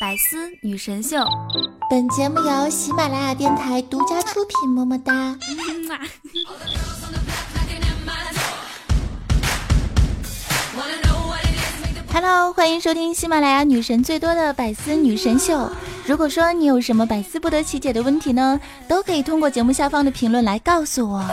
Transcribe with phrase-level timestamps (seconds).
[0.00, 1.24] 百思女神秀，
[1.88, 4.68] 本节目由喜马拉雅电台独家出品。
[4.68, 5.38] 么么哒。
[12.12, 15.70] Hello，欢迎收听喜马拉雅女神最多的百思女神秀。
[16.04, 21.24] 如果说你有什么百思不得其解的问题呢，都可以通过节目下方的评论来告诉我。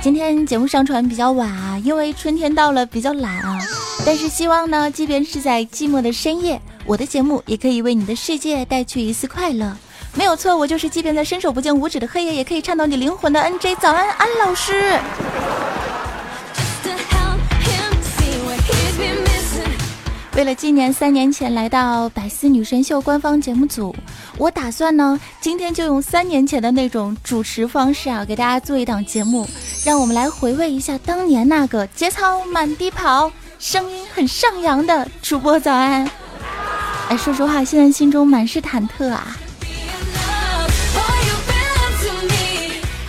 [0.00, 3.60] 今天节目上传比较晚啊，因为春天到了，比较懒啊。
[4.06, 6.58] 但是希望呢，即便是在寂寞的深夜。
[6.86, 9.76] 我的节目也可以为你的世界带去一丝快乐，
[10.14, 14.98] 没有错，我就是即便在伸手不见五指的黑夜，也可以颤到你灵魂的 N J 早安安老师。
[20.36, 23.96] 为了纪念三年前来到百思女神秀官方节目组，
[24.36, 29.48] 我打算呢，今天就用三年前的那种主持方式啊，给大家做一档节目，
[29.84, 36.08] 让我们来回味一下当年那个节操满地跑、声音很上扬的主播早安。
[37.08, 39.36] 哎，说实话，现在心中满是忐忑啊！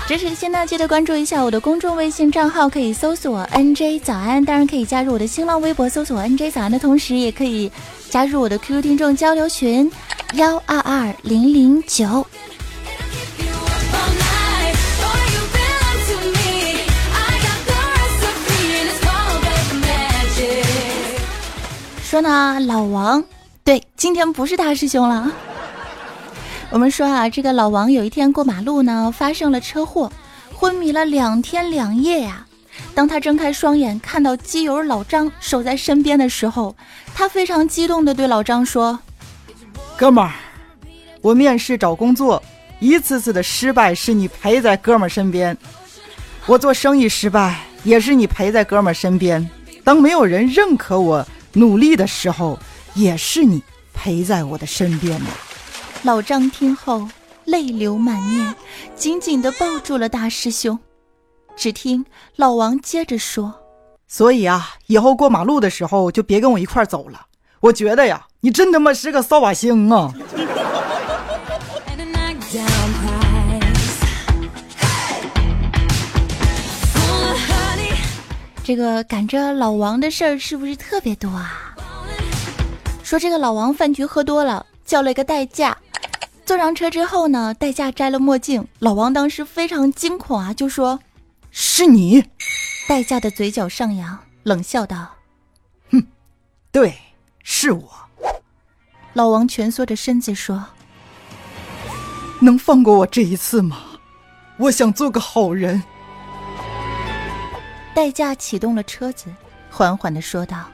[0.08, 7.72] 支持新呢，记得关注一下我的公众微信账号，可以搜索 “nj 早安”，当然可以加入我的新浪微博，搜索 “nj 早安”的同时，也可以
[8.10, 9.92] 加入我的 QQ 听众交流群
[10.34, 12.26] 幺二二零零九。
[22.04, 23.24] 说呢，老王。
[23.68, 25.30] 对，今天不是大师兄了。
[26.70, 30.10] 我们说啊，这个老王有一天过马路呢，发生了车祸，
[30.56, 32.46] 昏迷了两天两夜呀。
[32.96, 36.74] 当他睁开双眼，看到基友老张守在身边的时候，
[37.14, 38.98] 他非常激动地对老张说
[40.00, 40.32] ：“哥们儿，
[41.20, 42.42] 我面试找工作，
[42.80, 45.54] 一次次的失败是你陪在哥们儿身边；
[46.46, 49.46] 我做生意失败，也是你陪在哥们儿身边。
[49.84, 52.58] 当没有人认可我努力的时候。”
[52.98, 53.62] 也是你
[53.94, 55.26] 陪在我的身边的。
[56.02, 57.08] 老张听后
[57.46, 58.56] 泪流满面，
[58.96, 60.78] 紧紧地抱住了大师兄。
[61.56, 62.04] 只听
[62.36, 63.54] 老王接着说
[64.08, 67.28] ：“所以啊，以后过马路的时候就别跟我一块走了。
[67.60, 70.12] 我觉得呀，你真他妈是个扫把星啊！”
[78.64, 81.67] 这个赶着老王的事儿是不是特别多啊？
[83.08, 85.78] 说这个老王饭局喝多了，叫了一个代驾。
[86.46, 91.00] 坐上车之后呢，代驾摘了墨镜，老王当时非常惊恐啊，就说
[91.50, 92.22] ：“是你。”
[92.86, 95.08] 代驾的嘴角上扬，冷笑道
[95.90, 96.06] ：“哼，
[96.70, 96.94] 对，
[97.44, 97.90] 是我。”
[99.16, 100.66] 老王蜷缩着身子说
[102.44, 103.84] ：“能放过我这一次吗？
[104.58, 105.82] 我想做个好人。”
[107.96, 109.34] 代驾启动了车子，
[109.70, 110.66] 缓缓的说道。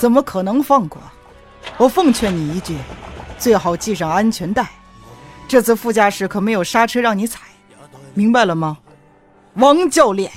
[0.00, 0.98] 怎么可能放过？
[1.76, 2.74] 我奉劝你一句，
[3.36, 4.66] 最好系上安全带。
[5.46, 7.40] 这次副驾驶可没有刹车让你踩，
[8.14, 8.78] 明白了吗，
[9.56, 10.32] 王教练？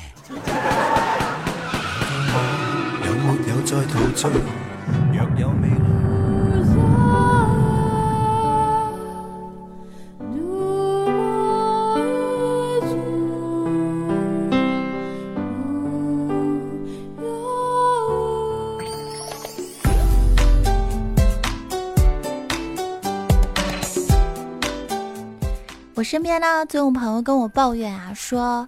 [26.04, 28.68] 身边呢，总有朋友跟我抱怨啊，说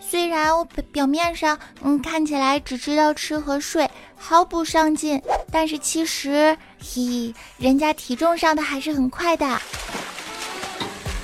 [0.00, 5.20] 虽然我表面上嗯看起来只知道吃和睡，毫不上进，
[5.52, 9.60] 但是其实嘿，人家体重上的还是很快的。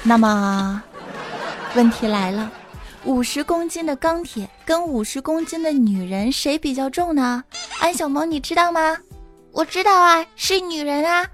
[0.02, 0.80] 那么
[1.74, 2.50] 问题来了，
[3.04, 7.42] 五十公斤的钢铁跟五十公斤的女人谁比较重呢？
[7.80, 8.96] 安小萌，你知道吗？
[9.52, 11.26] 我知道啊，是女人啊。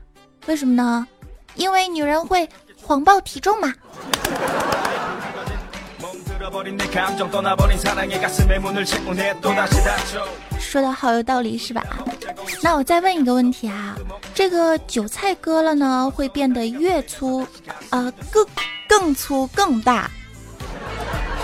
[0.47, 1.07] 为什么呢？
[1.55, 2.49] 因为女人会
[2.81, 3.75] 谎报体重嘛。
[10.59, 11.83] 说的好有道理是吧？
[12.63, 13.97] 那我再问一个问题啊，
[14.35, 17.47] 这个韭菜割了呢，会变得越粗
[17.91, 18.47] 啊，更
[18.89, 20.11] 更粗更大；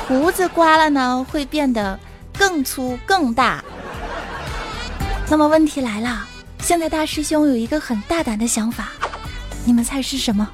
[0.07, 1.99] 胡子刮了呢，会变得
[2.39, 3.63] 更粗更大。
[5.29, 6.27] 那么问题来了，
[6.61, 8.91] 现在大师兄有一个很大胆的想法，
[9.65, 10.49] 你们猜是什么？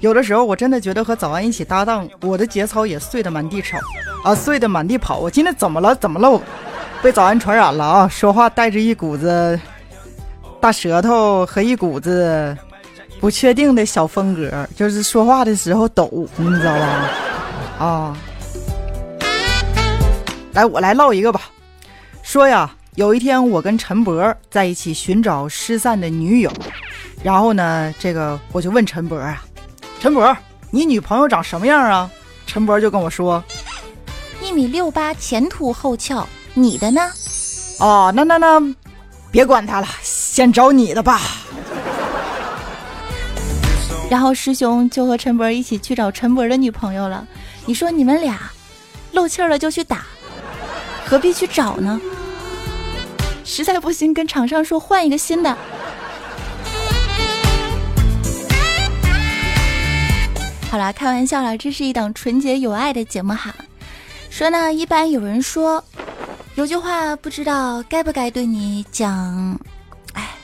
[0.00, 3.78] 有的时候我真的觉得和早安一起搭档，我的节操也碎的满地跑
[4.22, 5.18] 啊，碎的满地跑。
[5.18, 5.94] 我今天怎么了？
[5.94, 6.40] 怎么了？
[7.02, 8.08] 被早安传染了啊！
[8.08, 9.58] 说话带着一股子
[10.60, 12.56] 大舌头和一股子
[13.18, 17.10] 不确定的小风格，就是说话的时候抖，你知道吧？
[17.78, 18.16] 啊！
[20.52, 21.42] 来，我来唠一个吧。
[22.22, 26.50] 说呀，有一天我跟陈博在一起寻找失散的女友，
[27.22, 29.42] 然后呢，这个我就问陈博啊，
[30.00, 30.36] 陈博，
[30.70, 32.10] 你女朋友长什么样啊？
[32.46, 33.42] 陈博就跟我说，
[34.40, 36.26] 一米六八，前凸后翘。
[36.54, 37.02] 你的呢？
[37.80, 38.74] 哦，那那那，
[39.30, 41.20] 别管他了，先找你的吧。
[44.08, 47.26] 然后师兄就和陈博一起去找陈博的女朋友了。
[47.66, 48.38] 你说你们俩
[49.12, 50.06] 漏气了就去打，
[51.04, 52.00] 何必去找呢？
[53.44, 55.58] 实在不行，跟厂商说换一个新的。
[60.70, 63.54] 好了，开玩笑了，这是一档纯洁有爱的节目哈。
[64.30, 65.82] 说呢，一般有人说
[66.54, 69.58] 有句话不知道该不该对你讲，
[70.12, 70.34] 哎，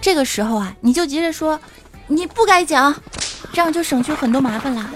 [0.00, 1.58] 这个时候啊，你就急着说。
[2.08, 2.94] 你不该讲，
[3.52, 4.88] 这样就省去很多麻烦了。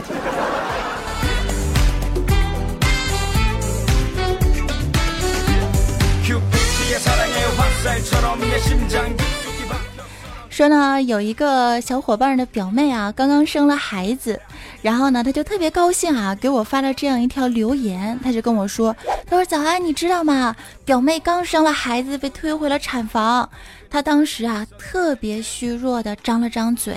[10.60, 14.38] 说呢，有一个小伙伴的表妹啊，刚刚生了孩子，
[14.82, 18.94] 然后呢，他就特别高兴啊，给我发了这样一条留言，他就跟我说
[19.26, 20.54] ：“他说早安，你知道吗？
[20.84, 23.48] 表妹刚生了孩子，被推回了产房。”
[23.88, 26.94] 她当时啊，特别虚弱的张了张嘴，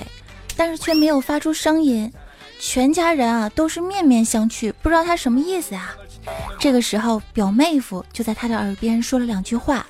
[0.58, 2.12] 但是却没有发出声音。
[2.60, 5.96] 全家人啊都是面面相觑，不知道他什么意思啊。
[6.58, 9.86] 这个时候，表妹夫就在他的耳边说了两句话，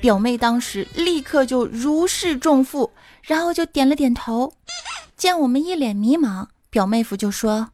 [0.00, 2.90] 表妹当时立刻就如释重负，
[3.22, 4.52] 然后就点了点头。
[5.16, 7.68] 见我们一脸迷茫，表妹夫就说：“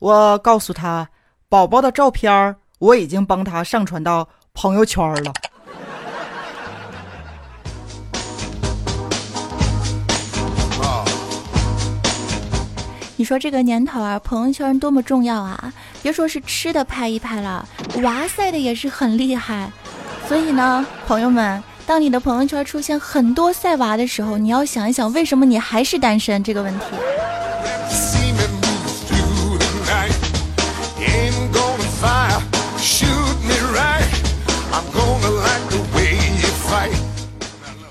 [0.00, 1.08] 我告诉他，
[1.48, 5.32] 宝宝的照片我已经帮他上传到朋友圈了。”
[13.16, 15.72] 你说这个年头啊，朋友圈多么重要啊！
[16.02, 17.66] 别说是吃的拍一拍了，
[18.02, 19.70] 哇塞的也是很厉害。
[20.26, 26.86] 所以呢，朋友们，当你的朋友圈出现很多晒娃的时候，你要想一想，为什么你还是单身这个问题。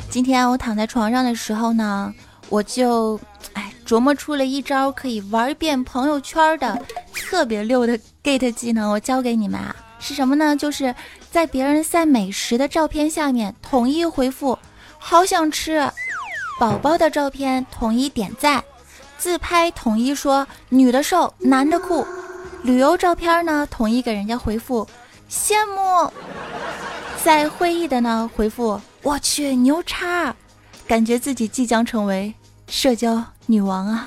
[0.09, 2.13] 今天我躺在床上的时候呢，
[2.49, 3.19] 我就
[3.53, 3.71] 哎。
[3.85, 6.81] 琢磨出了一招可以玩遍朋友圈的
[7.13, 10.55] 特别溜的 get 技能，我教给你们啊，是什么呢？
[10.55, 10.95] 就是
[11.33, 14.55] 在别人晒美食的照片下面统一回复
[14.99, 15.89] “好想吃”，
[16.59, 18.63] 宝宝的照片统一点赞，
[19.17, 22.05] 自拍统一说“女的瘦，男的酷”，
[22.61, 24.87] 旅游照片呢统一给人家回复
[25.27, 26.07] “羡慕”，
[27.25, 30.35] 在会议的呢回复“我去牛叉”，
[30.87, 32.31] 感觉自己即将成为
[32.67, 33.19] 社交。
[33.47, 34.05] 女王啊！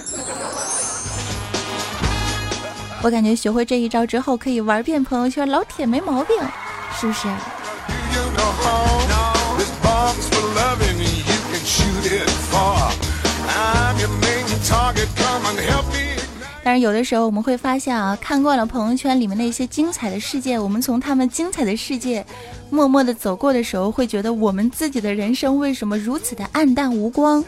[3.02, 6.36] 我感觉学会这一招之后，可以玩遍朋友圈，老铁没毛病，
[6.98, 7.28] 是不是？
[16.64, 22.24] 但是有的时候我们会发现啊，看惯了朋友圈里面那些精彩的世界，我们从他们精彩的世界
[22.70, 27.44] 默默的走过的时候，会觉得我们自己的人生为什么如此的暗淡无光？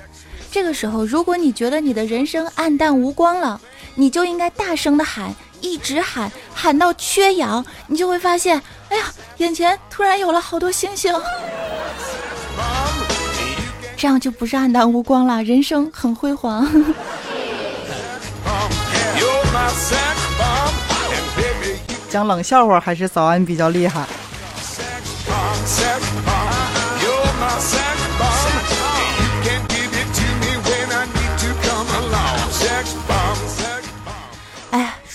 [0.53, 3.61] 这个时候，如果你觉得你的人生暗淡无光了，
[3.97, 9.05] 你就应该大声的喊，一直喊，喊到缺氧，你就会发现，哎呀，
[9.37, 11.15] 眼前突然有了好多星星，
[13.97, 16.67] 这样就不是黯淡无光了，人生很辉煌。
[22.09, 24.07] 讲冷笑话还是早安比较厉害。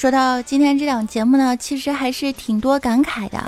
[0.04, 3.42] 说到今天这档节目呢，其实还是挺多感慨的。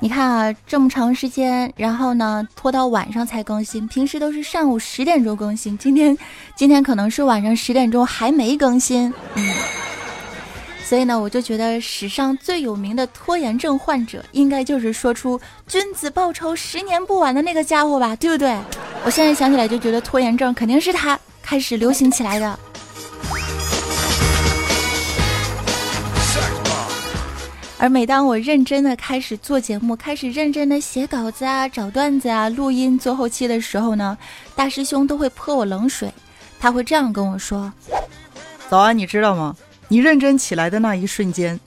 [0.00, 6.14] 你看啊，这么长时间，然后呢拖到晚上才更新，平时都是上午十点钟更新，今天
[6.54, 9.10] 今天可能是晚上十点钟还没更新。
[9.34, 9.54] 嗯，
[10.84, 18.54] 所以呢，我就觉得史上最有名的拖延症患者，应该就是说出“君子报仇，十年不晚”的那个家伙吧，对不对？
[19.06, 22.58] 我现在想起来就觉得拖延症肯定是他开始流行起来的。
[27.76, 34.16] 而每当我认真的开始做节目，开始认真的写稿子啊、找段子啊、录音、做后期的时候呢，
[34.54, 36.10] 大师兄都会泼我冷水。
[36.58, 37.70] 他会这样跟我说
[38.70, 39.54] ：“早安，你知道吗？
[39.88, 41.58] 你认真起来的那一瞬间，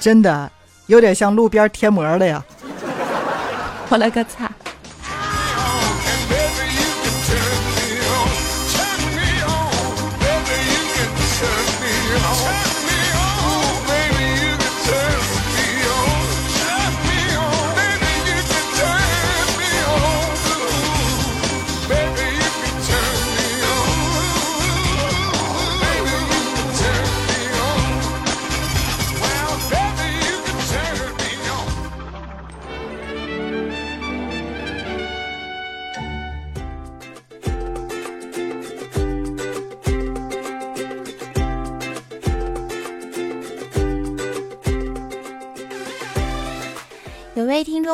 [0.00, 0.50] 真的
[0.86, 2.44] 有点像路边贴膜了呀。”
[3.90, 4.50] 我勒个擦！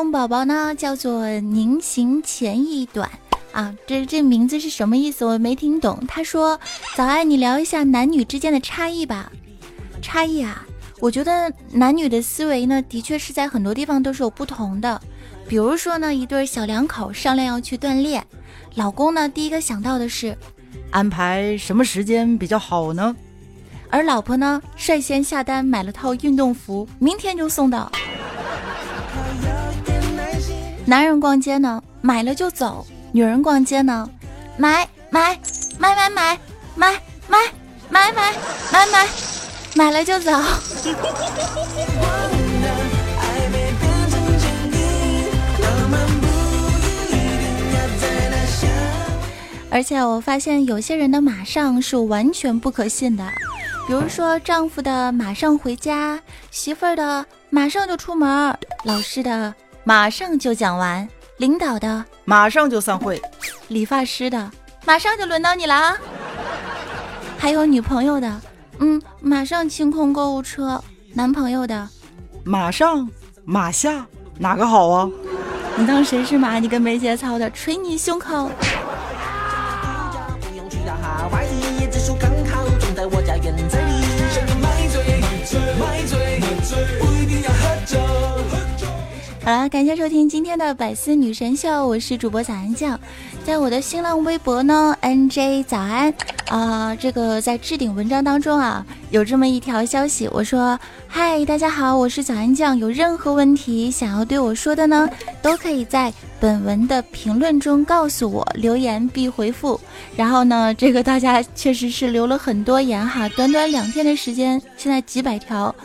[0.09, 3.09] 宝宝呢，叫做宁行前一短
[3.51, 5.25] 啊，这这名字是什么意思？
[5.25, 6.01] 我没听懂。
[6.07, 6.57] 他说
[6.95, 9.29] ：“早安，你聊一下男女之间的差异吧。”
[10.01, 10.65] 差异啊，
[11.01, 14.99] 我觉得男女的思维呢，的确是在很多地方都是有不同的。
[15.47, 18.25] 比如说呢，一对小两口商量要去锻炼，
[18.75, 20.37] 老公呢第一个想到的是
[20.91, 23.13] 安排什么时间比较好呢？
[23.89, 27.91] 而老婆呢，率先下单买了套运动服，明天就送到。
[30.91, 34.09] 男人逛街呢，买了就走；女人逛街呢，
[34.57, 35.39] 买买
[35.79, 36.37] 买买买
[36.75, 37.39] 买买
[37.89, 38.33] 买买
[38.73, 39.07] 买买，
[39.73, 40.29] 买了就走。
[49.71, 53.25] 而且我发现有些人的马上是完全不可信的。
[53.87, 56.19] 比如说，丈夫的马上回家，
[56.51, 61.07] 媳妇儿的马上就出门，老师的马上就讲完，
[61.37, 63.21] 领导的马上就散会，
[63.67, 64.51] 理发师的
[64.85, 65.97] 马上就轮到你了啊！
[67.37, 68.41] 还有女朋友的，
[68.79, 70.79] 嗯，马上清空购物车；
[71.13, 71.87] 男朋友的
[72.43, 73.09] 马上
[73.43, 74.05] 马下，
[74.37, 75.09] 哪个好啊？
[75.75, 76.59] 你当谁是马？
[76.59, 78.51] 你个没节操的，捶你胸口！
[89.51, 92.97] 好了，感谢收听今天的百思女神秀，我是主播早安酱，
[93.43, 96.13] 在我的新浪微博呢，NJ 早安
[96.47, 105.09] 啊，这个在置顶文章当中啊，有这么一条消息，我说嗨，大家好，我是早安酱，有任何问题想要对我说的呢，
[105.41, 109.77] 都可以在本文的评论中告诉我，留言必回复。
[110.15, 115.75] 然后呢，这个大家确实是留了很多言哈，短短两天的时间，现在几百条。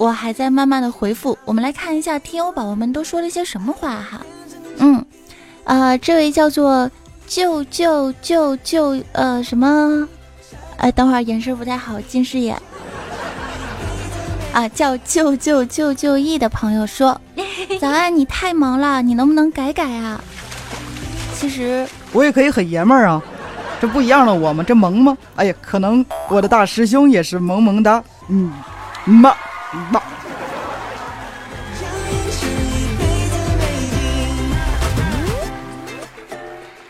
[0.00, 4.18] 我还在慢慢的回复，我们来看一下听友宝宝们都说了些什么话哈。
[4.78, 5.04] 嗯，
[5.64, 6.90] 啊，这位叫做
[7.26, 10.08] 救救救救呃什么？
[10.78, 12.56] 哎，等会儿眼神不太好，近视眼。
[14.54, 17.20] 啊，叫救救救救义的朋友说，
[17.78, 20.18] 早安，你太忙了，你能不能改改啊？
[21.34, 23.22] 其实我也可以很爷们儿啊，
[23.78, 25.14] 这不一样了，我们这萌吗？
[25.36, 28.50] 哎呀，可能我的大师兄也是萌萌哒，嗯，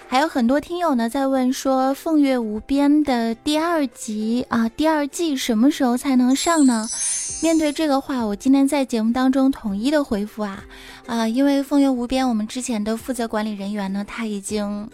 [0.08, 6.88] 还有很多听友呢在问说《凤月无边》的第二集啊，第二季什么时候才能上呢？
[7.42, 10.64] 面对这个话，我今天在节目当中统一的回复啊
[11.06, 14.90] 啊，因为《凤月无边》我们之前的负责管理人员呢他已经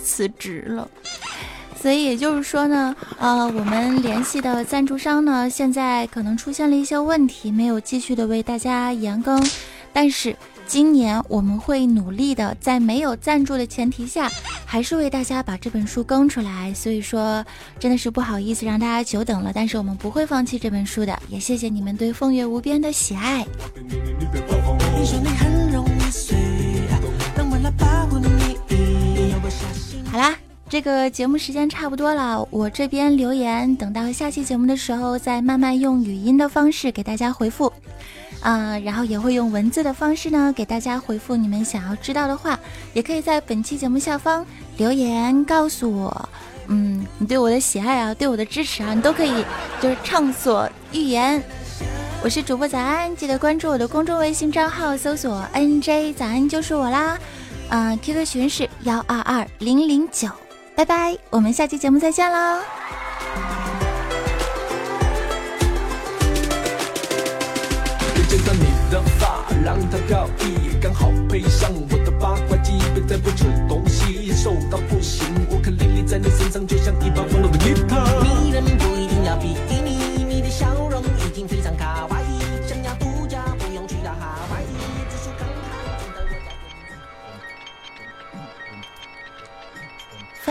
[0.00, 0.88] 辞职了。
[1.82, 9.44] 所以也就是说呢，呃，我们联系的赞助商呢，现在可能出现了一些问题，没有继续的为大家延更。
[9.92, 14.30] 但是今年我们会努力的，在没有赞助的前提下，
[14.64, 16.72] 还是为大家把这本书更出来。
[16.72, 17.44] 所以说，
[17.80, 21.18] 真的是不好意思让大家久等了，但是我们不会放弃这本书的。
[21.28, 23.44] 也谢谢你们对《风月无边》的喜爱。
[30.12, 30.41] 好啦。
[30.72, 37.70] 这个节目时间差不多了，我这边留言，等到下期节目的时候再慢慢用语音的方式给大家回复，
[38.40, 42.58] 啊，然后也会用文字的方式呢给大家回复你们想要知道的话，
[42.94, 44.46] 也可以在本期节目下方
[44.78, 46.28] 留言告诉我，
[46.68, 49.44] 嗯，你对我的喜爱啊，对我的支持啊，你都可以
[49.78, 51.42] 就是畅所欲言。
[52.24, 57.18] 我是主播早安，记得关注我的公众微信账号，搜索 NJ 早安就是我啦，
[57.68, 60.30] 嗯，QQ 群是幺二二零零九。
[60.74, 62.60] 拜拜，我们下期节目再见喽。
[68.14, 72.72] 我见到你的发，让它飘逸，刚好配上我的八卦肌。
[72.94, 73.61] 别再不准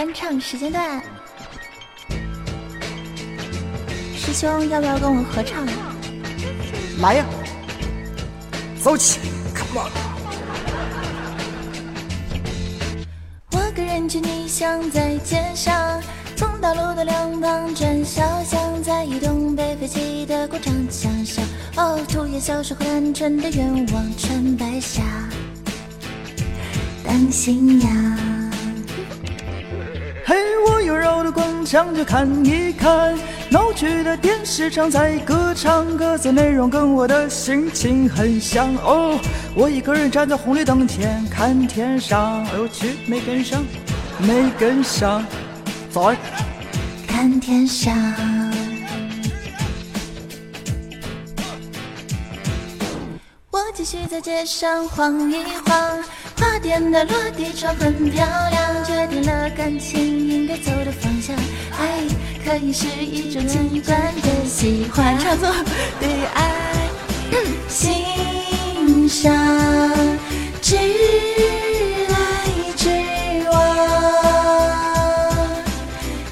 [0.03, 0.99] 翻唱时间段，
[4.15, 5.63] 师兄要不要跟我合唱？
[7.01, 7.25] 来呀，
[8.81, 9.19] 走起
[9.53, 9.91] ，Come on！
[13.51, 16.01] 我跟人群逆向在街上，
[16.35, 21.45] 从大路的两旁转小巷，在移动被废弃的过场想象。
[21.75, 25.03] 哦，涂鸦小时候单纯的愿望穿白瞎，
[27.05, 28.30] 当信仰。
[31.71, 33.17] 绕到广场就看一看，
[33.49, 38.75] 闹区的电视常在歌唱，歌词内容跟我的心情很像。
[38.83, 39.17] 哦，
[39.55, 43.63] 我一个人站在红绿灯前看天上，哎呦我去，没跟上，
[44.19, 45.25] 没跟上，
[45.89, 46.17] 早安。
[47.07, 47.95] 看天上。
[53.49, 56.03] 我继续在街上晃一晃，
[56.37, 61.33] 花店的落地窗很漂亮，决定了感情应该走的方向。
[62.41, 65.15] 爱可以是一种极端的喜欢，
[65.99, 66.51] 对爱
[67.67, 69.31] 欣赏，
[70.59, 70.75] 直
[72.09, 72.15] 来
[72.75, 72.89] 直
[73.51, 73.53] 往，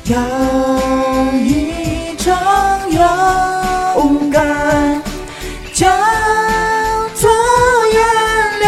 [0.05, 0.15] 有
[1.37, 2.33] 一种
[2.91, 5.01] 勇敢
[5.73, 5.87] 叫
[7.13, 7.29] 做
[7.93, 8.01] 原
[8.61, 8.65] 谅。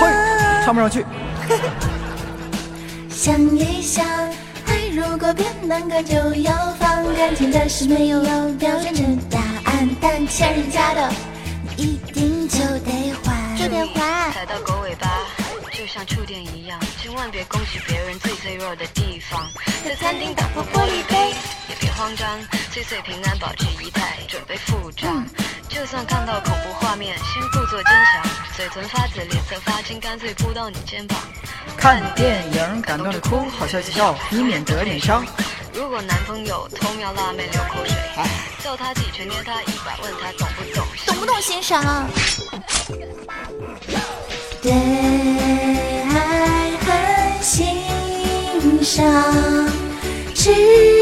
[0.00, 0.02] 会
[0.64, 1.06] 唱不上去。
[3.08, 4.04] 想一想，
[5.34, 8.20] 变难看就要放，感情的事没有
[8.58, 11.12] 标准的答案，但欠人家的
[11.76, 14.32] 你一定就得还，就得还。
[14.32, 15.08] 踩到狗尾巴，
[15.72, 19.48] 就像触电一样，千万别攻击别人最脆弱的地方。
[19.84, 21.34] 在餐厅打破玻璃杯，
[21.68, 22.28] 也别慌张，
[22.70, 25.24] 岁岁平安，保持仪态，准备付账。
[25.82, 28.22] 就算看到恐怖画面，先故作坚强，
[28.56, 31.18] 嘴唇发紫，脸色发青，干脆扑到你肩膀。
[31.76, 35.26] 看电影感动的哭，好笑就笑，以免得脸伤。
[35.74, 37.96] 如果男朋友偷瞄辣妹流口水，
[38.62, 40.86] 叫他几拳捏他一把，问他懂不懂？
[41.04, 42.08] 懂不懂欣赏？
[44.62, 44.70] 对
[46.14, 49.04] 爱很欣赏，
[50.32, 51.01] 直